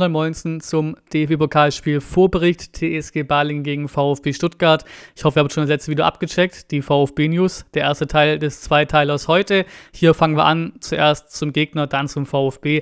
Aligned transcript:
und 0.00 0.04
dann 0.04 0.12
Moinsen 0.12 0.60
zum 0.62 0.96
DFB-Pokalspiel 1.12 2.00
Vorbericht 2.00 2.72
TSG 2.74 3.22
Balingen 3.22 3.62
gegen 3.62 3.86
VfB 3.86 4.32
Stuttgart. 4.32 4.86
Ich 5.14 5.24
hoffe, 5.24 5.38
ihr 5.38 5.42
habt 5.42 5.52
schon 5.52 5.64
das 5.64 5.68
letzte 5.68 5.90
Video 5.90 6.06
abgecheckt, 6.06 6.70
die 6.70 6.80
VfB-News, 6.80 7.66
der 7.74 7.82
erste 7.82 8.06
Teil 8.06 8.38
des 8.38 8.62
Zweiteilers 8.62 9.28
heute. 9.28 9.66
Hier 9.92 10.14
fangen 10.14 10.38
wir 10.38 10.46
an, 10.46 10.72
zuerst 10.80 11.36
zum 11.36 11.52
Gegner, 11.52 11.86
dann 11.86 12.08
zum 12.08 12.24
VfB. 12.24 12.80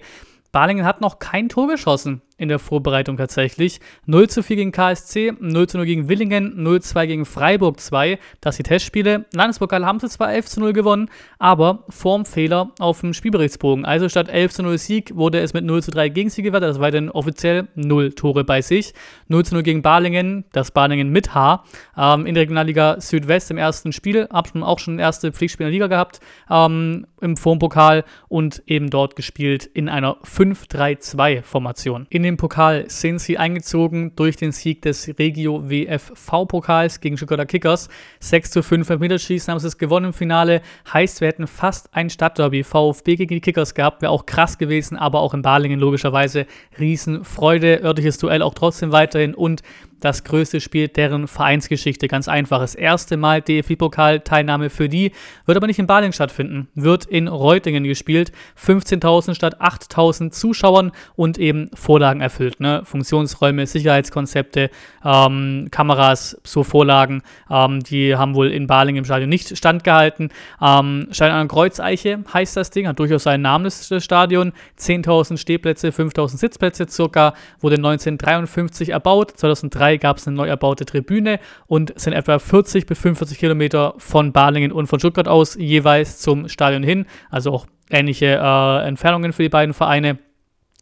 Balingen 0.52 0.84
hat 0.84 1.00
noch 1.00 1.18
kein 1.18 1.48
Tor 1.48 1.66
geschossen 1.66 2.22
in 2.38 2.48
der 2.48 2.58
Vorbereitung 2.58 3.16
tatsächlich. 3.16 3.80
0 4.06 4.30
zu 4.30 4.42
4 4.42 4.56
gegen 4.56 4.72
KSC, 4.72 5.34
0 5.38 5.68
zu 5.68 5.76
0 5.76 5.86
gegen 5.86 6.08
Willingen, 6.08 6.62
0 6.62 6.80
zu 6.80 6.90
2 6.90 7.06
gegen 7.06 7.24
Freiburg 7.26 7.80
2. 7.80 8.18
Das 8.40 8.56
die 8.56 8.62
Testspiele. 8.62 9.26
Landespokal 9.34 9.84
haben 9.84 10.00
sie 10.00 10.08
zwar 10.08 10.32
11 10.32 10.46
zu 10.46 10.60
0 10.60 10.72
gewonnen, 10.72 11.10
aber 11.38 11.84
Formfehler 11.88 12.70
auf 12.78 13.00
dem 13.00 13.12
Spielberichtsbogen. 13.12 13.84
Also 13.84 14.08
statt 14.08 14.28
11 14.28 14.52
zu 14.52 14.62
0 14.62 14.78
Sieg 14.78 15.14
wurde 15.16 15.40
es 15.40 15.52
mit 15.52 15.64
0 15.64 15.82
zu 15.82 15.90
3 15.90 16.08
gegen 16.08 16.30
sie 16.30 16.42
gewertet. 16.42 16.70
Das 16.70 16.80
war 16.80 16.90
dann 16.90 17.10
offiziell 17.10 17.68
0 17.74 18.12
Tore 18.12 18.44
bei 18.44 18.62
sich. 18.62 18.94
0 19.28 19.44
zu 19.44 19.54
0 19.54 19.62
gegen 19.62 19.82
Balingen, 19.82 20.44
das 20.52 20.70
Balingen 20.70 21.10
mit 21.10 21.34
H. 21.34 21.64
Ähm, 21.96 22.26
in 22.26 22.34
der 22.34 22.42
Regionalliga 22.42 23.00
Südwest 23.00 23.50
im 23.50 23.58
ersten 23.58 23.92
Spiel. 23.92 24.28
Haben 24.32 24.62
auch 24.62 24.78
schon 24.78 24.98
erste 24.98 25.32
Pflichtspiel 25.32 25.66
in 25.66 25.72
der 25.72 25.72
Liga 25.72 25.86
gehabt 25.88 26.20
ähm, 26.50 27.06
im 27.20 27.36
Formpokal 27.36 28.04
und 28.28 28.62
eben 28.66 28.90
dort 28.90 29.16
gespielt 29.16 29.66
in 29.66 29.88
einer 29.88 30.16
5-3-2-Formation. 30.22 32.06
In 32.10 32.22
den 32.28 32.36
Pokal 32.36 32.84
sind 32.88 33.20
sie 33.20 33.38
eingezogen 33.38 34.12
durch 34.14 34.36
den 34.36 34.52
Sieg 34.52 34.82
des 34.82 35.08
Regio 35.18 35.68
WFV-Pokals 35.70 37.00
gegen 37.00 37.16
Stuttgarter 37.16 37.46
Kickers. 37.46 37.88
6 38.20 38.50
zu 38.50 38.62
5 38.62 38.90
im 38.90 39.00
Meterschießen 39.00 39.50
haben 39.50 39.58
sie 39.58 39.66
es 39.66 39.78
gewonnen 39.78 40.06
im 40.06 40.12
Finale. 40.12 40.60
Heißt, 40.92 41.22
wir 41.22 41.28
hätten 41.28 41.46
fast 41.46 41.88
ein 41.94 42.10
Stadtderby 42.10 42.64
VfB 42.64 43.16
gegen 43.16 43.34
die 43.34 43.40
Kickers 43.40 43.74
gehabt. 43.74 44.02
Wäre 44.02 44.12
auch 44.12 44.26
krass 44.26 44.58
gewesen, 44.58 44.98
aber 44.98 45.20
auch 45.20 45.32
in 45.32 45.40
Balingen 45.40 45.80
logischerweise 45.80 46.46
Riesenfreude. 46.78 47.82
Örtliches 47.82 48.18
Duell 48.18 48.42
auch 48.42 48.54
trotzdem 48.54 48.92
weiterhin 48.92 49.34
und 49.34 49.62
das 50.00 50.24
größte 50.24 50.60
Spiel 50.60 50.88
deren 50.88 51.26
Vereinsgeschichte. 51.28 52.08
Ganz 52.08 52.28
einfach. 52.28 52.60
Das 52.60 52.74
erste 52.74 53.16
Mal 53.16 53.42
DFB-Pokal-Teilnahme 53.42 54.70
für 54.70 54.88
die. 54.88 55.12
Wird 55.46 55.56
aber 55.56 55.66
nicht 55.66 55.78
in 55.78 55.86
Baling 55.86 56.12
stattfinden. 56.12 56.68
Wird 56.74 57.04
in 57.06 57.28
Reutingen 57.28 57.84
gespielt. 57.84 58.32
15.000 58.62 59.34
statt 59.34 59.60
8.000 59.60 60.30
Zuschauern 60.30 60.92
und 61.16 61.38
eben 61.38 61.70
Vorlagen 61.74 62.20
erfüllt. 62.20 62.60
Ne? 62.60 62.82
Funktionsräume, 62.84 63.66
Sicherheitskonzepte, 63.66 64.70
ähm, 65.04 65.68
Kameras, 65.70 66.40
so 66.44 66.62
Vorlagen. 66.62 67.22
Ähm, 67.50 67.80
die 67.80 68.16
haben 68.16 68.34
wohl 68.34 68.52
in 68.52 68.66
Baling 68.66 68.96
im 68.96 69.04
Stadion 69.04 69.28
nicht 69.28 69.56
standgehalten. 69.56 70.30
Ähm, 70.62 71.08
Stadion 71.10 71.38
an 71.38 71.48
Kreuzeiche 71.48 72.22
heißt 72.32 72.56
das 72.56 72.70
Ding. 72.70 72.86
Hat 72.86 72.98
durchaus 72.98 73.24
seinen 73.24 73.42
Namen, 73.42 73.64
das 73.64 73.92
Stadion. 74.04 74.52
10.000 74.78 75.38
Stehplätze, 75.38 75.88
5.000 75.88 76.38
Sitzplätze 76.38 76.86
circa. 76.88 77.34
Wurde 77.60 77.76
1953 77.76 78.90
erbaut. 78.90 79.32
2003 79.36 79.87
2003 79.88 79.96
gab 79.96 80.18
es 80.18 80.26
eine 80.26 80.36
neu 80.36 80.46
erbaute 80.46 80.84
Tribüne 80.84 81.40
und 81.66 81.98
sind 81.98 82.12
etwa 82.12 82.38
40 82.38 82.86
bis 82.86 82.98
45 82.98 83.38
Kilometer 83.38 83.94
von 83.98 84.32
Balingen 84.32 84.72
und 84.72 84.86
von 84.86 84.98
Stuttgart 84.98 85.28
aus 85.28 85.54
jeweils 85.54 86.18
zum 86.18 86.48
Stadion 86.48 86.82
hin. 86.82 87.06
Also 87.30 87.52
auch 87.52 87.66
ähnliche 87.90 88.38
äh, 88.40 88.86
Entfernungen 88.86 89.32
für 89.32 89.42
die 89.42 89.48
beiden 89.48 89.74
Vereine. 89.74 90.18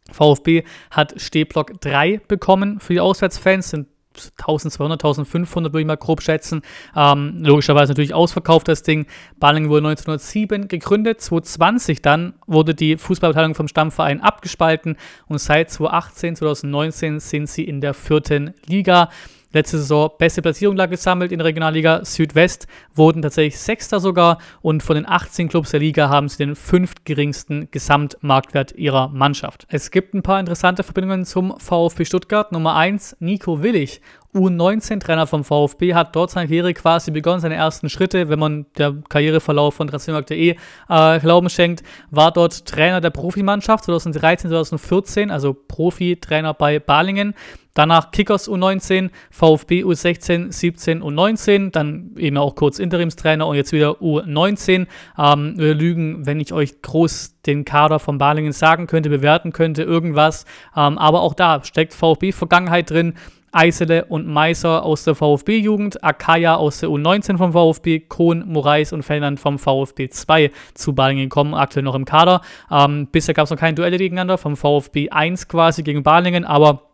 VfB 0.09 0.63
hat 0.89 1.19
Stehblock 1.19 1.81
3 1.81 2.21
bekommen 2.27 2.79
für 2.79 2.93
die 2.93 3.01
Auswärtsfans, 3.01 3.71
sind 3.71 3.87
1200, 4.37 4.99
1500 4.99 5.73
würde 5.73 5.81
ich 5.81 5.87
mal 5.87 5.97
grob 5.97 6.21
schätzen. 6.21 6.61
Ähm, 6.95 7.43
logischerweise 7.43 7.91
natürlich 7.91 8.13
ausverkauft 8.13 8.67
das 8.67 8.83
Ding. 8.83 9.05
Balingen 9.39 9.69
wurde 9.69 9.87
1907 9.87 10.67
gegründet. 10.67 11.21
2020 11.21 12.01
dann 12.01 12.33
wurde 12.45 12.75
die 12.75 12.97
Fußballabteilung 12.97 13.55
vom 13.55 13.67
Stammverein 13.67 14.21
abgespalten 14.21 14.97
und 15.27 15.39
seit 15.39 15.69
2018, 15.69 16.35
2019 16.35 17.19
sind 17.19 17.49
sie 17.49 17.63
in 17.63 17.81
der 17.81 17.93
vierten 17.93 18.53
Liga. 18.65 19.09
Letzte 19.53 19.77
Saison 19.77 20.11
beste 20.17 20.41
Platzierung 20.41 20.75
lag 20.75 20.89
gesammelt 20.89 21.31
in 21.31 21.39
der 21.39 21.45
Regionalliga 21.45 22.03
Südwest, 22.03 22.67
wurden 22.93 23.21
tatsächlich 23.21 23.57
Sechster 23.57 24.01
sogar 24.01 24.39
und 24.61 24.83
von 24.83 24.95
den 24.95 25.07
18 25.07 25.47
Clubs 25.47 25.71
der 25.71 25.79
Liga 25.79 26.09
haben 26.09 26.27
sie 26.27 26.37
den 26.37 26.55
fünftgeringsten 26.55 27.69
Gesamtmarktwert 27.71 28.73
ihrer 28.73 29.07
Mannschaft. 29.07 29.65
Es 29.69 29.89
gibt 29.89 30.13
ein 30.13 30.21
paar 30.21 30.39
interessante 30.39 30.83
Verbindungen 30.83 31.23
zum 31.23 31.57
VfB 31.59 32.03
Stuttgart. 32.03 32.51
Nummer 32.51 32.75
1, 32.75 33.17
Nico 33.19 33.63
Willig, 33.63 34.01
U19-Trainer 34.37 35.27
vom 35.27 35.43
VfB, 35.43 35.93
hat 35.93 36.15
dort 36.15 36.31
seine 36.31 36.47
Karriere 36.47 36.73
quasi 36.73 37.11
begonnen, 37.11 37.39
seine 37.39 37.55
ersten 37.55 37.89
Schritte, 37.89 38.29
wenn 38.29 38.39
man 38.39 38.65
der 38.77 38.95
Karriereverlauf 39.09 39.75
von 39.75 39.87
Transfermarkt.de 39.87 40.55
äh, 40.89 41.19
Glauben 41.19 41.49
schenkt, 41.49 41.83
war 42.11 42.31
dort 42.31 42.65
Trainer 42.65 43.01
der 43.01 43.09
Profimannschaft 43.09 43.85
2013, 43.85 44.49
2014, 44.49 45.31
also 45.31 45.53
Profi-Trainer 45.53 46.53
bei 46.53 46.79
Balingen. 46.79 47.33
Danach 47.77 48.09
Kickers 48.09 48.49
U19, 48.49 49.11
VfB 49.29 49.83
U16, 49.83 50.51
17 50.51 51.03
und 51.03 51.13
19, 51.13 51.71
dann 51.71 52.09
eben 52.17 52.37
auch 52.37 52.55
kurz 52.55 52.79
Interimstrainer 52.79 53.45
und 53.45 53.55
jetzt 53.55 53.71
wieder 53.71 54.01
U19. 54.01 54.87
Ähm, 55.15 55.53
wir 55.57 55.75
lügen, 55.75 56.25
wenn 56.25 56.39
ich 56.39 56.53
euch 56.53 56.81
groß 56.81 57.35
den 57.45 57.65
Kader 57.65 57.99
von 57.99 58.17
Balingen 58.17 58.51
sagen 58.51 58.87
könnte, 58.87 59.11
bewerten 59.11 59.53
könnte, 59.53 59.83
irgendwas. 59.83 60.45
Ähm, 60.75 60.97
aber 60.97 61.21
auch 61.21 61.35
da 61.35 61.63
steckt 61.63 61.93
VfB-Vergangenheit 61.93 62.89
drin. 62.89 63.13
Eisele 63.51 64.05
und 64.05 64.27
Meiser 64.27 64.83
aus 64.83 65.03
der 65.03 65.15
VfB-Jugend, 65.15 66.03
Akaya 66.03 66.55
aus 66.55 66.79
der 66.79 66.89
U19 66.89 67.37
vom 67.37 67.53
VfB, 67.53 67.99
Kohn, 68.01 68.43
Moraes 68.47 68.93
und 68.93 69.03
Ferdinand 69.03 69.39
vom 69.39 69.59
VfB 69.59 70.09
2 70.09 70.51
zu 70.73 70.93
Balingen 70.93 71.29
kommen, 71.29 71.53
aktuell 71.53 71.83
noch 71.83 71.95
im 71.95 72.05
Kader. 72.05 72.41
Ähm, 72.71 73.07
bisher 73.11 73.33
gab 73.33 73.45
es 73.45 73.51
noch 73.51 73.57
keine 73.57 73.75
Duelle 73.75 73.97
gegeneinander, 73.97 74.37
vom 74.37 74.55
VfB 74.55 75.09
1 75.09 75.47
quasi 75.47 75.83
gegen 75.83 76.03
Balingen, 76.03 76.45
aber 76.45 76.86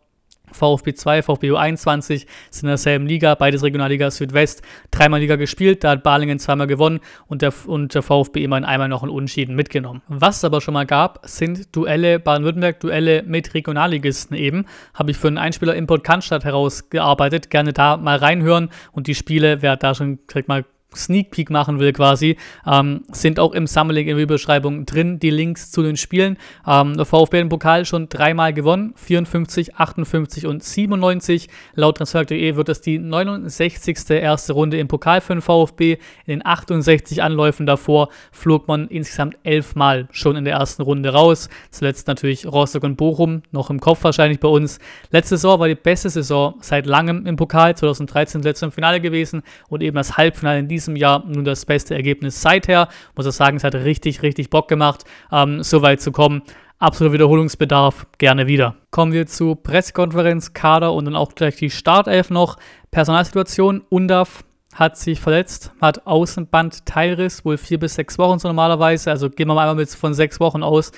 VfB 0.52 0.94
2, 0.94 1.22
VfB 1.22 1.50
U21 1.52 2.26
sind 2.50 2.62
in 2.62 2.68
derselben 2.68 3.06
Liga, 3.06 3.34
beides 3.34 3.62
Regionalliga 3.62 4.10
Südwest, 4.10 4.62
dreimal 4.90 5.20
Liga 5.20 5.36
gespielt, 5.36 5.84
da 5.84 5.90
hat 5.90 6.02
Balingen 6.02 6.38
zweimal 6.38 6.66
gewonnen 6.66 7.00
und 7.26 7.42
der, 7.42 7.52
und 7.66 7.94
der 7.94 8.02
VfB 8.02 8.44
immerhin 8.44 8.64
einmal 8.64 8.88
noch 8.88 9.02
einen 9.02 9.12
Unschieden 9.12 9.54
mitgenommen. 9.56 10.02
Was 10.08 10.38
es 10.38 10.44
aber 10.44 10.60
schon 10.60 10.74
mal 10.74 10.86
gab, 10.86 11.20
sind 11.24 11.74
Duelle, 11.74 12.20
Baden-Württemberg-Duelle 12.20 13.22
mit 13.24 13.54
Regionalligisten 13.54 14.36
eben. 14.36 14.66
Habe 14.94 15.10
ich 15.10 15.16
für 15.16 15.28
einen 15.28 15.38
Einspieler 15.38 15.74
Import 15.74 16.04
Cannstatt 16.04 16.44
herausgearbeitet. 16.44 17.50
Gerne 17.50 17.72
da 17.72 17.96
mal 17.96 18.16
reinhören 18.16 18.70
und 18.92 19.06
die 19.06 19.14
Spiele, 19.14 19.62
wer 19.62 19.76
da 19.76 19.94
schon 19.94 20.18
direkt 20.28 20.48
mal 20.48 20.64
Sneak 20.96 21.30
Peek 21.30 21.50
machen 21.50 21.78
will 21.78 21.92
quasi, 21.92 22.36
ähm, 22.66 23.02
sind 23.12 23.40
auch 23.40 23.52
im 23.52 23.66
Summerlink 23.66 24.08
in 24.08 24.16
der 24.16 24.26
Beschreibung 24.26 24.86
drin, 24.86 25.18
die 25.18 25.30
Links 25.30 25.70
zu 25.70 25.82
den 25.82 25.96
Spielen. 25.96 26.36
Ähm, 26.66 26.96
der 26.96 27.04
VfB 27.04 27.40
im 27.40 27.48
Pokal 27.48 27.84
schon 27.84 28.08
dreimal 28.08 28.52
gewonnen, 28.52 28.94
54, 28.96 29.76
58 29.76 30.46
und 30.46 30.62
97. 30.62 31.48
Laut 31.74 31.96
Transfer.de 31.96 32.56
wird 32.56 32.68
das 32.68 32.80
die 32.80 32.98
69. 32.98 34.10
erste 34.10 34.52
Runde 34.52 34.78
im 34.78 34.88
Pokal 34.88 35.20
für 35.20 35.34
den 35.34 35.42
VfB. 35.42 35.98
In 36.26 36.38
den 36.38 36.46
68 36.46 37.22
Anläufen 37.22 37.66
davor 37.66 38.08
flog 38.32 38.68
man 38.68 38.88
insgesamt 38.88 39.36
elfmal 39.42 40.08
schon 40.10 40.36
in 40.36 40.44
der 40.44 40.54
ersten 40.54 40.82
Runde 40.82 41.10
raus. 41.10 41.48
Zuletzt 41.70 42.06
natürlich 42.08 42.46
Rostock 42.46 42.84
und 42.84 42.96
Bochum, 42.96 43.42
noch 43.50 43.70
im 43.70 43.80
Kopf 43.80 44.04
wahrscheinlich 44.04 44.40
bei 44.40 44.48
uns. 44.48 44.78
Letzte 45.10 45.36
Saison 45.36 45.58
war 45.58 45.68
die 45.68 45.74
beste 45.74 46.10
Saison 46.10 46.54
seit 46.60 46.86
langem 46.86 47.26
im 47.26 47.36
Pokal, 47.36 47.76
2013 47.76 48.42
letzte 48.42 48.66
im 48.66 48.72
Finale 48.72 49.00
gewesen 49.00 49.42
und 49.68 49.82
eben 49.82 49.96
das 49.96 50.16
Halbfinale 50.16 50.58
in 50.58 50.68
diesem 50.68 50.83
diesem 50.84 50.96
Jahr 50.96 51.24
nun 51.26 51.44
das 51.44 51.64
beste 51.64 51.94
Ergebnis 51.94 52.40
seither. 52.40 52.88
Muss 53.16 53.26
ich 53.26 53.32
sagen, 53.32 53.56
es 53.56 53.64
hat 53.64 53.74
richtig, 53.74 54.22
richtig 54.22 54.50
Bock 54.50 54.68
gemacht, 54.68 55.04
ähm, 55.32 55.62
so 55.62 55.82
weit 55.82 56.00
zu 56.00 56.12
kommen. 56.12 56.42
Absoluter 56.78 57.14
Wiederholungsbedarf, 57.14 58.06
gerne 58.18 58.46
wieder. 58.46 58.76
Kommen 58.90 59.12
wir 59.12 59.26
zu 59.26 59.54
Pressekonferenz, 59.54 60.52
Kader 60.52 60.92
und 60.92 61.06
dann 61.06 61.16
auch 61.16 61.34
gleich 61.34 61.56
die 61.56 61.70
Startelf 61.70 62.30
noch. 62.30 62.56
Personalsituation, 62.90 63.82
Undaf 63.88 64.44
hat 64.74 64.96
sich 64.98 65.20
verletzt, 65.20 65.72
hat 65.80 66.06
Außenband-Teilriss, 66.06 67.44
wohl 67.44 67.56
vier 67.58 67.78
bis 67.78 67.94
sechs 67.94 68.18
Wochen 68.18 68.38
so 68.38 68.48
normalerweise. 68.48 69.10
Also 69.10 69.30
gehen 69.30 69.48
wir 69.48 69.54
mal 69.54 69.62
einmal 69.62 69.76
mit 69.76 69.88
von 69.90 70.14
sechs 70.14 70.40
Wochen 70.40 70.62
aus. 70.62 70.92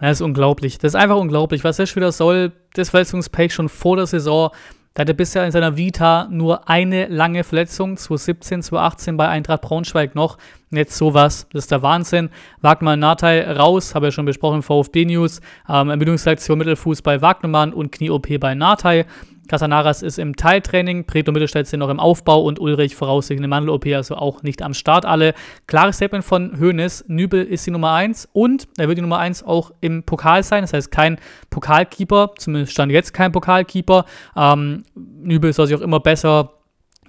Das 0.00 0.18
ist 0.18 0.20
unglaublich. 0.22 0.78
Das 0.78 0.92
ist 0.92 1.00
einfach 1.00 1.16
unglaublich, 1.16 1.64
was 1.64 1.76
der 1.76 1.86
Spieler 1.86 2.12
soll. 2.12 2.52
Das 2.74 2.90
Verletzungspech 2.90 3.52
schon 3.52 3.68
vor 3.68 3.96
der 3.96 4.06
Saison. 4.06 4.50
Da 4.98 5.02
hat 5.02 5.10
er 5.10 5.14
bisher 5.14 5.44
in 5.44 5.52
seiner 5.52 5.76
Vita 5.76 6.26
nur 6.28 6.68
eine 6.68 7.06
lange 7.06 7.44
Verletzung, 7.44 7.96
2017, 7.96 8.64
2018 8.64 9.16
bei 9.16 9.28
Eintracht 9.28 9.62
Braunschweig 9.62 10.16
noch. 10.16 10.38
Jetzt 10.72 10.96
sowas, 10.96 11.46
das 11.52 11.66
ist 11.66 11.70
der 11.70 11.82
Wahnsinn. 11.82 12.30
Wagner 12.62 12.96
Natai 12.96 13.48
raus, 13.48 13.94
habe 13.94 14.08
ich 14.08 14.14
schon 14.14 14.24
besprochen, 14.24 14.60
VfB 14.60 15.04
News. 15.04 15.40
Ähm, 15.68 15.90
Ermüdungsreaktion 15.90 16.58
Mittelfuß 16.58 17.02
bei 17.02 17.22
Wagnermann 17.22 17.72
und 17.72 17.92
Knie-OP 17.92 18.40
bei 18.40 18.56
Natai. 18.56 19.06
Casanaras 19.48 20.02
ist 20.02 20.18
im 20.18 20.36
Teiltraining, 20.36 21.04
Preto 21.06 21.32
Mittelstädt 21.32 21.66
sind 21.66 21.80
noch 21.80 21.88
im 21.88 21.98
Aufbau 21.98 22.42
und 22.42 22.60
Ulrich 22.60 22.94
voraussichtlich 22.94 23.40
eine 23.40 23.48
Mandel-OP, 23.48 23.86
also 23.86 24.16
auch 24.16 24.42
nicht 24.42 24.62
am 24.62 24.74
Start 24.74 25.04
alle. 25.04 25.34
Klares 25.66 25.96
Statement 25.96 26.24
von 26.24 26.60
Hoeneß, 26.60 27.06
Nübel 27.08 27.44
ist 27.44 27.66
die 27.66 27.70
Nummer 27.70 27.92
1 27.92 28.28
und 28.32 28.68
er 28.78 28.88
wird 28.88 28.98
die 28.98 29.02
Nummer 29.02 29.18
1 29.18 29.42
auch 29.42 29.72
im 29.80 30.04
Pokal 30.04 30.42
sein, 30.42 30.62
das 30.62 30.72
heißt 30.72 30.90
kein 30.90 31.18
Pokalkeeper, 31.50 32.32
zumindest 32.36 32.72
stand 32.72 32.92
jetzt 32.92 33.12
kein 33.12 33.32
Pokalkeeper. 33.32 34.04
Ähm, 34.36 34.84
Nübel 34.94 35.52
soll 35.52 35.66
sich 35.66 35.76
auch 35.76 35.80
immer 35.80 36.00
besser 36.00 36.52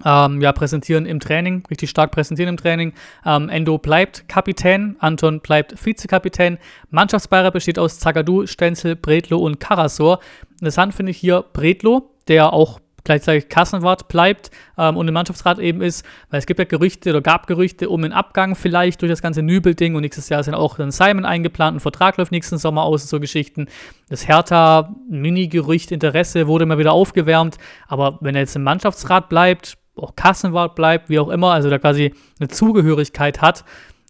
ähm, 0.04 0.40
ja, 0.40 0.52
präsentieren 0.52 1.06
im 1.06 1.20
Training, 1.20 1.62
richtig 1.70 1.90
stark 1.90 2.10
präsentieren 2.10 2.50
im 2.50 2.56
Training. 2.56 2.92
Ähm, 3.24 3.48
Endo 3.48 3.78
bleibt 3.78 4.28
Kapitän, 4.28 4.96
Anton 4.98 5.40
bleibt 5.40 5.74
Vizekapitän. 5.84 6.58
Mannschaftsbeirat 6.90 7.52
besteht 7.52 7.78
aus 7.78 7.98
Zagadou, 7.98 8.46
Stenzel, 8.46 8.96
Bredlo 8.96 9.38
und 9.38 9.60
Karasor. 9.60 10.20
Interessant 10.52 10.94
finde 10.94 11.10
ich 11.10 11.18
hier 11.18 11.44
Bredlo, 11.52 12.09
der 12.28 12.52
auch 12.52 12.80
gleichzeitig 13.04 13.48
Kassenwart 13.48 14.08
bleibt 14.08 14.50
ähm, 14.78 14.96
und 14.96 15.08
im 15.08 15.14
Mannschaftsrat 15.14 15.58
eben 15.58 15.80
ist, 15.80 16.04
weil 16.30 16.38
es 16.38 16.46
gibt 16.46 16.58
ja 16.58 16.64
Gerüchte 16.64 17.10
oder 17.10 17.20
gab 17.20 17.46
Gerüchte 17.46 17.88
um 17.88 18.02
den 18.02 18.12
Abgang 18.12 18.54
vielleicht 18.54 19.02
durch 19.02 19.10
das 19.10 19.22
ganze 19.22 19.42
Nübel-Ding 19.42 19.94
und 19.94 20.02
nächstes 20.02 20.28
Jahr 20.28 20.40
ist 20.40 20.46
dann 20.46 20.54
auch 20.54 20.76
dann 20.76 20.90
Simon 20.90 21.24
eingeplant, 21.24 21.76
ein 21.76 21.80
Vertrag 21.80 22.16
läuft 22.16 22.32
nächsten 22.32 22.58
Sommer 22.58 22.82
aus 22.82 23.02
und 23.02 23.08
so 23.08 23.20
Geschichten. 23.20 23.66
Das 24.08 24.28
Hertha-Mini-Gerücht, 24.28 25.92
Interesse 25.92 26.46
wurde 26.46 26.64
immer 26.64 26.78
wieder 26.78 26.92
aufgewärmt, 26.92 27.58
aber 27.88 28.18
wenn 28.20 28.34
er 28.34 28.42
jetzt 28.42 28.56
im 28.56 28.62
Mannschaftsrat 28.62 29.28
bleibt, 29.28 29.76
auch 29.96 30.16
Kassenwart 30.16 30.74
bleibt, 30.74 31.10
wie 31.10 31.18
auch 31.18 31.28
immer, 31.28 31.52
also 31.52 31.68
da 31.68 31.78
quasi 31.78 32.14
eine 32.38 32.48
Zugehörigkeit 32.48 33.42
hat, 33.42 33.64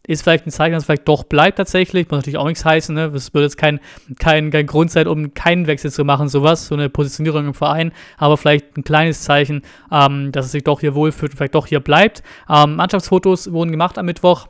ist 0.07 0.23
vielleicht 0.23 0.47
ein 0.47 0.51
Zeichen, 0.51 0.73
dass 0.73 0.83
es 0.83 0.85
vielleicht 0.85 1.07
doch 1.07 1.23
bleibt 1.23 1.57
tatsächlich. 1.57 2.09
Muss 2.09 2.17
natürlich 2.17 2.37
auch 2.37 2.47
nichts 2.47 2.65
heißen. 2.65 2.93
Ne? 2.93 3.11
Das 3.11 3.33
würde 3.33 3.45
jetzt 3.45 3.57
kein, 3.57 3.79
kein, 4.19 4.51
kein 4.51 4.65
Grund 4.65 4.91
sein, 4.91 5.07
um 5.07 5.33
keinen 5.33 5.67
Wechsel 5.67 5.91
zu 5.91 6.03
machen, 6.03 6.27
sowas, 6.27 6.67
so 6.67 6.75
eine 6.75 6.89
Positionierung 6.89 7.47
im 7.47 7.53
Verein. 7.53 7.91
Aber 8.17 8.37
vielleicht 8.37 8.77
ein 8.77 8.83
kleines 8.83 9.21
Zeichen, 9.21 9.61
ähm, 9.91 10.31
dass 10.31 10.45
es 10.45 10.51
sich 10.51 10.63
doch 10.63 10.79
hier 10.79 10.95
wohlfühlt 10.95 11.31
und 11.31 11.37
vielleicht 11.37 11.55
doch 11.55 11.67
hier 11.67 11.79
bleibt. 11.79 12.23
Ähm, 12.49 12.75
Mannschaftsfotos 12.75 13.51
wurden 13.51 13.71
gemacht 13.71 13.97
am 13.97 14.05
Mittwoch. 14.05 14.47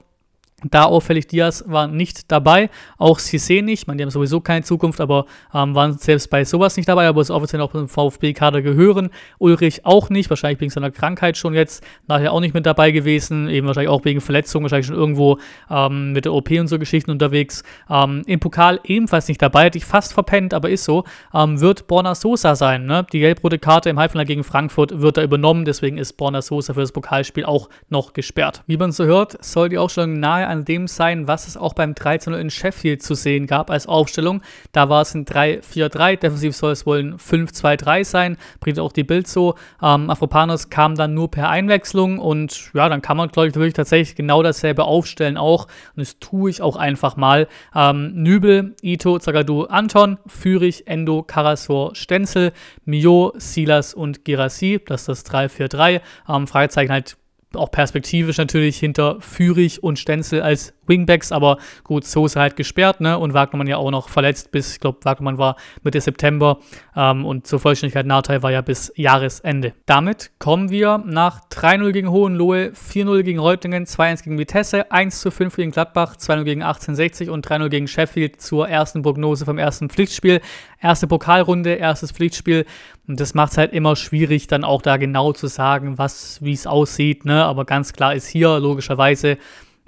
Da 0.70 0.84
auffällig, 0.84 1.28
Diaz 1.28 1.64
war 1.68 1.88
nicht 1.88 2.32
dabei, 2.32 2.70
auch 2.98 3.20
Cissé 3.20 3.64
nicht. 3.64 3.82
Ich 3.82 3.88
meine, 3.88 3.98
die 3.98 4.04
haben 4.04 4.12
sowieso 4.12 4.42
keine 4.42 4.64
Zukunft, 4.64 5.02
aber 5.02 5.26
ähm, 5.54 5.74
waren 5.74 5.98
selbst 5.98 6.30
bei 6.30 6.46
sowas 6.46 6.78
nicht 6.78 6.88
dabei, 6.88 7.08
aber 7.08 7.22
ist 7.22 7.32
offiziell 7.32 7.62
auch 7.62 7.74
im 7.74 7.88
VfB-Kader 7.88 8.62
gehören. 8.62 9.10
Ulrich 9.40 9.86
auch 9.86 10.10
nicht, 10.10 10.30
wahrscheinlich 10.30 10.62
wegen 10.62 10.70
seiner 10.70 10.92
Krankheit 10.92 11.38
schon 11.38 11.56
jetzt, 11.56 11.84
nachher 12.08 12.32
auch 12.32 12.42
nicht 12.42 12.54
mit 12.54 12.68
dabei 12.68 12.92
gewesen, 12.92 13.50
eben 13.50 13.66
wahrscheinlich 13.66 13.90
auch 13.90 14.06
wegen 14.06 14.22
Verletzungen, 14.22 14.64
wahrscheinlich 14.64 14.86
schon 14.86 14.96
irgendwo 14.96 15.40
ähm, 15.70 16.14
mit 16.14 16.26
der 16.26 16.34
OP 16.34 16.52
und 16.52 16.68
so 16.68 16.78
Geschichten 16.78 17.10
unterwegs. 17.10 17.64
Ähm, 17.90 18.22
Im 18.28 18.40
Pokal 18.40 18.80
ebenfalls 18.84 19.28
nicht 19.28 19.42
dabei, 19.42 19.66
hätte 19.66 19.80
ich 19.80 19.86
fast 19.86 20.14
verpennt, 20.14 20.54
aber 20.54 20.70
ist 20.70 20.84
so, 20.84 21.06
ähm, 21.34 21.60
wird 21.60 21.88
Borna 21.88 22.14
Sosa 22.14 22.56
sein. 22.56 22.86
Ne? 22.86 23.06
Die 23.12 23.20
gelb-rote 23.20 23.58
Karte 23.58 23.90
im 23.90 23.98
Halbfinale 23.98 24.28
gegen 24.28 24.44
Frankfurt 24.44 25.02
wird 25.02 25.18
da 25.18 25.24
übernommen, 25.24 25.66
deswegen 25.66 25.98
ist 25.98 26.14
Borna 26.14 26.44
Sosa 26.44 26.76
für 26.76 26.82
das 26.82 26.92
Pokalspiel 26.92 27.46
auch 27.46 27.70
noch 27.90 28.14
gesperrt. 28.14 28.62
Wie 28.68 28.78
man 28.78 28.92
so 28.92 29.06
hört, 29.06 29.44
soll 29.44 29.70
die 29.70 29.80
Aufstellung 29.80 30.20
nahe 30.20 30.51
an 30.52 30.66
dem 30.66 30.88
sein, 30.88 31.28
was 31.28 31.48
es 31.48 31.58
auch 31.58 31.74
beim 31.74 31.96
13 31.96 32.34
in 32.34 32.50
Sheffield 32.50 33.02
zu 33.02 33.16
sehen 33.16 33.48
gab 33.48 33.72
als 33.72 33.88
Aufstellung. 33.88 34.42
Da 34.72 34.90
war 34.90 35.02
es 35.02 35.14
ein 35.16 35.26
3-4-3, 35.26 36.18
defensiv 36.18 36.56
soll 36.56 36.74
es 36.74 36.86
wohl 36.86 37.00
ein 37.00 37.18
5-2-3 37.18 38.04
sein, 38.04 38.38
bringt 38.60 38.80
auch 38.80 38.92
die 38.92 39.04
Bild 39.04 39.28
so. 39.28 39.56
Ähm, 39.82 40.10
Afropanos 40.10 40.70
kam 40.70 40.96
dann 40.96 41.14
nur 41.14 41.32
per 41.32 41.50
Einwechslung 41.50 42.20
und 42.20 42.72
ja, 42.74 42.90
dann 42.90 43.02
kann 43.02 43.18
man, 43.18 43.30
glaube 43.30 43.48
ich, 43.48 43.56
wirklich 43.56 43.74
tatsächlich 43.74 44.16
genau 44.16 44.44
dasselbe 44.44 44.84
aufstellen 44.84 45.38
auch. 45.38 45.66
Und 45.96 46.02
das 46.02 46.20
tue 46.20 46.50
ich 46.50 46.62
auch 46.62 46.76
einfach 46.76 47.16
mal. 47.16 47.48
Ähm, 47.74 48.12
Nübel, 48.14 48.76
Ito, 48.82 49.20
Zagadou, 49.20 49.64
Anton, 49.64 50.18
Fürich, 50.28 50.88
Endo, 50.88 51.24
Karasor, 51.24 51.96
Stenzel, 51.96 52.52
Mio, 52.86 53.34
Silas 53.38 53.94
und 53.94 54.26
Girassi. 54.26 54.82
Das 54.86 55.08
ist 55.08 55.08
das 55.08 55.26
3-4-3. 55.26 56.02
Ähm, 56.30 56.48
Fragezeichen 56.48 56.92
halt 56.92 57.18
auch 57.54 57.72
perspektivisch 57.72 58.38
natürlich 58.38 58.78
hinter 58.78 59.20
Führig 59.20 59.84
und 59.84 60.00
Stenzel 60.00 60.42
als 60.42 60.74
Wingbacks, 60.92 61.32
aber 61.32 61.58
gut, 61.84 62.06
Soße 62.06 62.40
halt 62.40 62.56
gesperrt, 62.56 63.02
ne? 63.02 63.18
Und 63.18 63.34
Wagnermann 63.34 63.68
ja 63.68 63.78
auch 63.78 63.90
noch 63.90 64.10
verletzt 64.10 64.52
bis, 64.52 64.74
ich 64.74 64.80
glaube, 64.80 65.00
Wagnermann 65.04 65.38
war 65.38 65.56
Mitte 65.84 66.02
September 66.02 66.60
ähm, 66.96 67.26
und 67.26 67.48
zur 67.48 67.60
Vollständigkeit 67.60 68.06
Nahtei 68.06 68.44
war 68.44 68.52
ja 68.52 68.62
bis 68.62 68.92
Jahresende. 68.96 69.74
Damit 69.86 70.32
kommen 70.38 70.70
wir 70.70 71.00
nach 71.06 71.42
3-0 71.50 71.92
gegen 71.92 72.12
Hohenlohe, 72.12 72.72
4-0 72.72 73.24
gegen 73.24 73.40
Reutlingen, 73.40 73.86
2-1 73.86 74.24
gegen 74.24 74.38
Vitesse, 74.38 74.92
1-5 74.92 75.56
gegen 75.56 75.72
Gladbach, 75.72 76.18
2-0 76.18 76.44
gegen 76.44 76.62
1860 76.62 77.30
und 77.30 77.48
3-0 77.48 77.70
gegen 77.70 77.88
Sheffield 77.88 78.42
zur 78.42 78.68
ersten 78.68 79.02
Prognose 79.02 79.46
vom 79.46 79.58
ersten 79.58 79.90
Pflichtspiel. 79.90 80.42
Erste 80.82 81.08
Pokalrunde, 81.08 81.74
erstes 81.74 82.12
Pflichtspiel. 82.12 82.66
Und 83.08 83.20
das 83.20 83.34
macht 83.34 83.52
es 83.52 83.58
halt 83.58 83.74
immer 83.74 83.96
schwierig, 83.96 84.48
dann 84.48 84.64
auch 84.64 84.82
da 84.82 84.98
genau 84.98 85.34
zu 85.34 85.48
sagen, 85.48 85.98
was, 85.98 86.42
wie 86.44 86.54
es 86.54 86.68
aussieht, 86.68 87.26
ne? 87.26 87.44
Aber 87.46 87.66
ganz 87.66 87.94
klar 87.94 88.16
ist 88.16 88.28
hier 88.28 88.60
logischerweise 88.60 89.38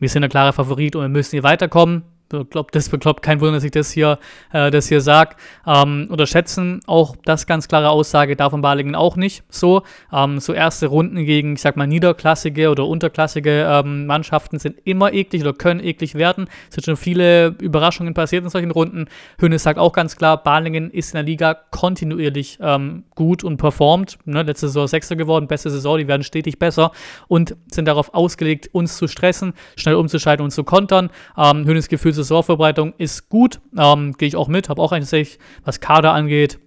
wir 0.03 0.09
sind 0.09 0.21
der 0.21 0.29
klare 0.29 0.53
Favorit 0.53 0.95
und 0.95 1.01
wir 1.01 1.09
müssen 1.09 1.31
hier 1.31 1.43
weiterkommen 1.43 2.03
glaub, 2.49 2.71
das 2.71 2.89
bekloppt 2.89 3.21
kein 3.21 3.39
Wunder, 3.39 3.53
dass 3.53 3.63
ich 3.63 3.71
das 3.71 3.91
hier, 3.91 4.19
äh, 4.51 4.81
hier 4.81 5.01
sage. 5.01 5.35
Ähm, 5.65 6.07
unterschätzen 6.09 6.81
auch 6.87 7.15
das 7.25 7.45
ganz 7.45 7.67
klare 7.67 7.89
Aussage 7.89 8.35
davon 8.35 8.61
Balingen 8.61 8.95
auch 8.95 9.15
nicht 9.15 9.43
so. 9.49 9.83
Ähm, 10.11 10.39
so 10.39 10.53
erste 10.53 10.87
Runden 10.87 11.25
gegen, 11.25 11.53
ich 11.53 11.61
sag 11.61 11.77
mal, 11.77 11.87
niederklassige 11.87 12.69
oder 12.69 12.87
unterklassige 12.87 13.67
ähm, 13.69 14.05
Mannschaften 14.05 14.59
sind 14.59 14.77
immer 14.83 15.13
eklig 15.13 15.41
oder 15.43 15.53
können 15.53 15.79
eklig 15.79 16.15
werden. 16.15 16.47
Es 16.69 16.75
sind 16.75 16.85
schon 16.85 16.97
viele 16.97 17.55
Überraschungen 17.59 18.13
passiert 18.13 18.43
in 18.43 18.49
solchen 18.49 18.71
Runden. 18.71 19.05
Hönes 19.39 19.63
sagt 19.63 19.79
auch 19.79 19.93
ganz 19.93 20.15
klar, 20.15 20.41
Balingen 20.41 20.89
ist 20.91 21.11
in 21.13 21.17
der 21.17 21.23
Liga 21.23 21.53
kontinuierlich 21.71 22.57
ähm, 22.61 23.03
gut 23.15 23.43
und 23.43 23.57
performt. 23.57 24.17
Ne, 24.25 24.43
letzte 24.43 24.67
Saison 24.67 24.87
Sechster 24.87 25.15
geworden, 25.15 25.47
beste 25.47 25.69
Saison, 25.69 25.97
die 25.97 26.07
werden 26.07 26.23
stetig 26.23 26.59
besser 26.59 26.91
und 27.27 27.55
sind 27.71 27.87
darauf 27.87 28.13
ausgelegt, 28.13 28.69
uns 28.71 28.97
zu 28.97 29.07
stressen, 29.07 29.53
schnell 29.75 29.95
umzuschalten 29.95 30.43
und 30.43 30.51
zu 30.51 30.63
kontern. 30.63 31.09
Ähm, 31.37 31.65
Hönes 31.65 31.87
Gefühl 31.87 32.13
Saisonvorbereitung 32.23 32.93
ist 32.97 33.29
gut, 33.29 33.59
ähm, 33.77 34.13
gehe 34.13 34.27
ich 34.27 34.35
auch 34.35 34.47
mit, 34.47 34.69
habe 34.69 34.81
auch 34.81 34.91
eigentlich, 34.91 35.39
was 35.63 35.79
Kader 35.79 36.13
angeht, 36.13 36.59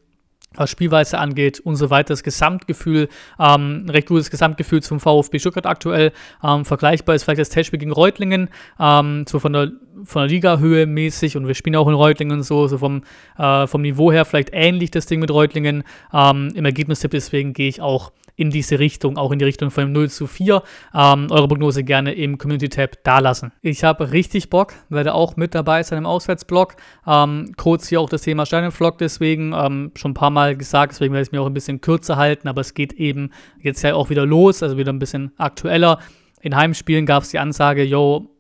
was 0.55 0.71
Spielweise 0.71 1.19
angeht 1.19 1.61
und 1.61 1.77
so 1.77 1.91
weiter, 1.91 2.09
das 2.09 2.23
Gesamtgefühl, 2.23 3.09
ähm, 3.39 3.87
recht 3.89 4.09
gutes 4.09 4.31
Gesamtgefühl 4.31 4.83
zum 4.83 5.01
VfB 5.01 5.39
Stuttgart 5.39 5.67
aktuell. 5.67 6.13
Ähm, 6.43 6.65
vergleichbar 6.65 7.15
ist 7.15 7.25
vielleicht 7.25 7.41
das 7.41 7.51
Testspiel 7.51 7.79
gegen 7.79 7.93
Reutlingen, 7.93 8.49
ähm, 8.81 9.25
so 9.29 9.39
von 9.39 9.53
der, 9.53 9.73
von 10.05 10.23
der 10.23 10.29
Liga-Höhe 10.29 10.87
mäßig 10.87 11.37
und 11.37 11.47
wir 11.47 11.55
spielen 11.55 11.77
auch 11.77 11.89
in 11.89 11.95
Reutlingen 11.95 12.43
so, 12.43 12.69
so 12.69 12.79
vom, 12.79 13.03
äh, 13.39 13.67
vom 13.67 13.83
Niveau 13.83 14.13
her 14.13 14.25
vielleicht 14.25 14.51
ähnlich 14.53 14.91
das 14.91 15.07
Ding 15.07 15.21
mit 15.21 15.31
Reutlingen. 15.31 15.85
Ähm, 16.13 16.51
Im 16.55 16.65
Ergebnistipp 16.65 17.11
deswegen 17.11 17.53
gehe 17.53 17.69
ich 17.69 17.81
auch 17.81 18.13
in 18.37 18.51
diese 18.51 18.79
Richtung, 18.79 19.17
auch 19.17 19.33
in 19.33 19.39
die 19.39 19.45
Richtung 19.45 19.71
von 19.71 19.91
0 19.91 20.11
zu 20.11 20.27
4. 20.27 20.63
Ähm, 20.95 21.27
eure 21.31 21.49
Prognose 21.49 21.83
gerne 21.83 22.13
im 22.13 22.39
Community-Tab 22.39 23.03
dalassen. 23.03 23.53
Ich 23.63 23.83
habe 23.83 24.13
richtig 24.13 24.51
Bock, 24.51 24.75
werde 24.89 25.15
auch 25.15 25.37
mit 25.37 25.55
dabei 25.55 25.83
sein 25.83 25.99
im 25.99 26.07
Auswärtsblog. 26.07 26.77
Ähm, 27.07 27.53
kurz 27.57 27.89
hier 27.89 28.01
auch 28.01 28.09
das 28.09 28.23
Thema 28.23 28.47
Steinenvlog 28.47 28.99
deswegen, 28.99 29.53
ähm, 29.53 29.93
schon 29.97 30.13
ein 30.13 30.15
paar 30.15 30.31
Mal 30.31 30.57
gesagt, 30.57 30.93
deswegen 30.93 31.15
werde 31.15 31.23
ich 31.23 31.29
es 31.29 31.33
mir 31.33 31.41
auch 31.41 31.47
ein 31.47 31.55
bisschen 31.55 31.81
kürzer 31.81 32.17
halten, 32.17 32.47
aber 32.49 32.61
es 32.61 32.75
geht 32.75 32.93
eben 32.93 33.31
jetzt 33.61 33.83
ja 33.83 33.95
auch 33.95 34.11
wieder 34.11 34.27
los, 34.27 34.63
also 34.63 34.77
wieder 34.77 34.93
ein 34.93 34.99
bisschen 34.99 35.33
aktueller. 35.39 35.99
In 36.43 36.55
Heimspielen 36.55 37.07
gab 37.07 37.23
es 37.23 37.31
die 37.31 37.39
Ansage, 37.39 37.83
yo, 37.83 38.36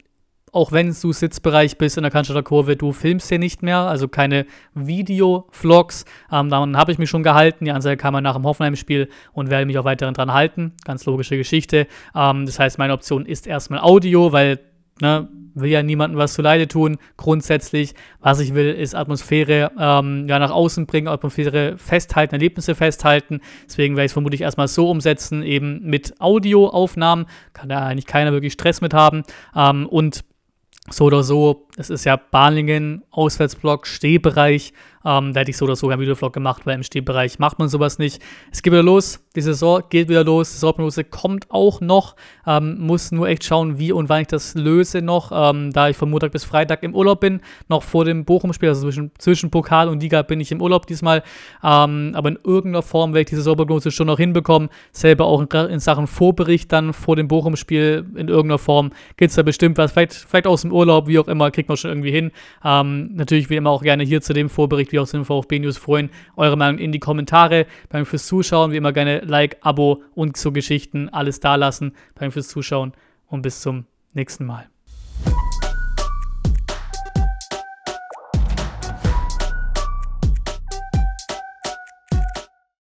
auch 0.57 0.73
wenn 0.73 0.97
du 1.01 1.13
Sitzbereich 1.13 1.77
bist 1.77 1.99
in 1.99 2.03
der 2.03 2.11
Cannstatter 2.11 2.43
du 2.43 2.93
filmst 2.93 3.29
hier 3.29 3.39
nicht 3.39 3.63
mehr, 3.63 3.81
also 3.81 4.09
keine 4.09 4.47
Video-Vlogs. 4.75 6.07
Ähm, 6.33 6.49
daran 6.49 6.77
habe 6.77 6.93
ich 6.93 6.99
mich 6.99 7.11
schon 7.11 7.23
gehalten. 7.23 7.67
Die 7.67 7.71
Ansage 7.71 7.99
kam 7.99 8.15
nach 8.23 8.35
dem 8.35 8.45
Hoffenheim-Spiel 8.45 9.09
und 9.33 9.51
werde 9.51 9.67
mich 9.67 9.79
auch 9.79 9.85
weiterhin 9.85 10.15
dran 10.15 10.33
halten. 10.33 10.73
Ganz 10.85 11.05
logische 11.05 11.37
Geschichte. 11.37 11.87
Ähm, 12.15 12.47
das 12.47 12.59
heißt, 12.59 12.79
meine 12.79 12.95
Option 12.95 13.27
ist 13.27 13.47
erstmal 13.47 13.81
Audio, 13.81 14.33
weil 14.33 14.59
ne, 15.03 15.29
will 15.55 15.71
ja 15.71 15.83
niemandem 15.83 16.19
was 16.19 16.33
zuleide 16.33 16.69
tun. 16.69 16.97
Grundsätzlich, 17.19 17.95
was 18.21 18.41
ich 18.41 18.55
will, 18.55 18.71
ist 18.73 18.95
Atmosphäre 18.95 19.73
ähm, 19.79 20.27
ja, 20.27 20.39
nach 20.39 20.51
außen 20.51 20.87
bringen, 20.87 21.09
Atmosphäre 21.09 21.77
festhalten, 21.77 22.35
Erlebnisse 22.35 22.75
festhalten. 22.75 23.41
Deswegen 23.67 23.97
werde 23.97 24.07
ich 24.07 24.11
es 24.11 24.15
vermutlich 24.15 24.41
erstmal 24.41 24.69
so 24.69 24.91
umsetzen, 24.91 25.43
eben 25.43 25.83
mit 25.85 26.19
Audioaufnahmen. 26.19 27.27
Kann 27.53 27.69
da 27.69 27.87
eigentlich 27.87 28.07
keiner 28.07 28.33
wirklich 28.33 28.55
Stress 28.55 28.81
mit 28.81 28.95
haben. 28.95 29.25
Ähm, 29.55 29.87
und 29.87 30.25
so 30.90 31.05
oder 31.07 31.23
so, 31.23 31.66
es 31.76 31.90
ist 31.90 32.05
ja 32.05 32.16
Balingen, 32.16 33.02
Auswärtsblock, 33.11 33.87
Stehbereich. 33.87 34.73
Ähm, 35.07 35.33
da 35.33 35.41
hätte 35.41 35.51
ich 35.51 35.57
so 35.57 35.67
oder 35.67 35.77
so 35.77 35.89
einen 35.89 36.01
Videovlog 36.01 36.33
gemacht, 36.33 36.67
weil 36.67 36.75
im 36.75 36.83
Stehbereich 36.83 37.39
macht 37.39 37.61
man 37.61 37.69
sowas 37.69 38.01
nicht. 38.01 38.21
Es 38.51 38.61
geht 38.61 38.73
wieder 38.73 38.83
los, 38.83 39.21
die 39.37 39.41
Saison 39.41 39.83
geht 39.89 40.09
wieder 40.09 40.25
los, 40.25 40.51
die 40.51 40.55
Saisonprognose 40.55 41.05
kommt 41.05 41.49
auch 41.51 41.81
noch. 41.81 42.17
Ähm, 42.45 42.79
muss 42.81 43.13
nur 43.13 43.29
echt 43.29 43.45
schauen, 43.45 43.79
wie 43.79 43.93
und 43.93 44.09
wann 44.09 44.23
ich 44.23 44.27
das 44.27 44.55
löse 44.55 45.03
noch, 45.03 45.31
ähm, 45.33 45.73
da 45.73 45.89
ich 45.89 45.97
von 45.97 46.11
Montag 46.11 46.33
bis 46.33 46.45
Freitag 46.45 46.83
im 46.83 46.95
Urlaub 46.95 47.21
bin, 47.21 47.41
noch 47.69 47.85
vor 47.85 48.05
dem 48.05 48.25
Bochum-Spiel, 48.25 48.71
also 48.71 48.83
zwischen, 48.83 49.13
zwischen 49.19 49.51
Pokal 49.51 49.89
und 49.89 50.03
Liga 50.03 50.23
bin 50.23 50.41
ich 50.41 50.51
im 50.51 50.61
Urlaub 50.61 50.87
diesmal. 50.87 51.23
Ähm, 51.63 52.13
aber 52.15 52.31
in 52.31 52.39
irgendeiner 52.43 52.83
Form 52.83 53.13
werde 53.13 53.21
ich 53.21 53.29
die 53.29 53.37
Saisonprognose 53.37 53.93
schon 53.93 54.09
noch 54.09 54.19
hinbekommen. 54.19 54.71
Selber 54.91 55.27
auch 55.27 55.41
in, 55.41 55.49
in 55.71 55.79
Sachen 55.79 56.09
Vorbericht 56.09 56.73
dann 56.73 56.93
vor 56.93 57.15
dem 57.15 57.29
Bochum-Spiel 57.29 58.07
in 58.17 58.27
irgendeiner 58.29 58.59
Form 58.59 58.91
gibt 59.17 59.31
es 59.31 59.37
da 59.37 59.43
bestimmt 59.43 59.79
was, 59.79 59.93
vielleicht, 59.93 60.15
vielleicht 60.15 60.47
aus 60.49 60.63
dem 60.63 60.73
Urlaub, 60.73 61.07
wie 61.07 61.19
auch 61.21 61.29
immer, 61.29 61.53
kriegt 61.53 61.69
man 61.69 61.77
schon 61.77 61.91
irgendwie 61.91 62.11
hin. 62.11 62.33
Ähm, 62.65 63.11
natürlich 63.15 63.51
wie 63.51 63.57
immer 63.57 63.71
auch 63.71 63.83
gerne 63.83 64.03
hier 64.03 64.21
zu 64.21 64.33
dem 64.33 64.49
Vorbericht 64.49 64.96
auch 64.99 65.07
zu 65.07 65.17
den 65.17 65.25
VfB 65.25 65.59
News 65.59 65.79
freuen. 65.79 66.11
Eure 66.37 66.57
Meinung 66.57 66.79
in 66.79 66.93
die 66.93 66.99
Kommentare. 66.99 67.67
Beim 67.88 68.07
fürs 68.07 68.26
Zuschauen, 68.26 68.73
wie 68.73 68.76
immer 68.76 68.93
gerne 68.93 69.21
Like, 69.21 69.59
Abo 69.61 70.03
und 70.15 70.37
so 70.37 70.53
Geschichten 70.53 71.09
alles 71.09 71.41
da 71.41 71.55
lassen. 71.55 71.93
Beim 72.15 72.33
fürs 72.33 72.49
Zuschauen 72.49 72.93
und 73.26 73.43
bis 73.43 73.61
zum 73.61 73.87
nächsten 74.15 74.47
Mal. 74.47 74.69